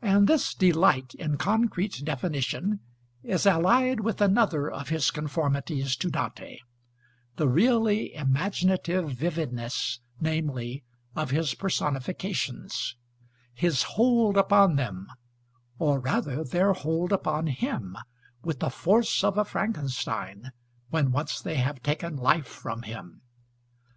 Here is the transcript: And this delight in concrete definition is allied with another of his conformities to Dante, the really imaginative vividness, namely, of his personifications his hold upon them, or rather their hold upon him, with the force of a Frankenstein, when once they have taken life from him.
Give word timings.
And 0.00 0.28
this 0.28 0.54
delight 0.54 1.12
in 1.16 1.38
concrete 1.38 2.02
definition 2.04 2.78
is 3.24 3.46
allied 3.48 3.98
with 3.98 4.20
another 4.20 4.70
of 4.70 4.90
his 4.90 5.10
conformities 5.10 5.96
to 5.96 6.08
Dante, 6.08 6.60
the 7.34 7.48
really 7.48 8.14
imaginative 8.14 9.10
vividness, 9.10 9.98
namely, 10.20 10.84
of 11.16 11.30
his 11.32 11.54
personifications 11.54 12.94
his 13.52 13.82
hold 13.82 14.36
upon 14.36 14.76
them, 14.76 15.08
or 15.80 15.98
rather 15.98 16.44
their 16.44 16.72
hold 16.72 17.12
upon 17.12 17.48
him, 17.48 17.96
with 18.44 18.60
the 18.60 18.70
force 18.70 19.24
of 19.24 19.36
a 19.36 19.44
Frankenstein, 19.44 20.52
when 20.90 21.10
once 21.10 21.40
they 21.40 21.56
have 21.56 21.82
taken 21.82 22.14
life 22.14 22.46
from 22.46 22.82
him. 22.82 23.22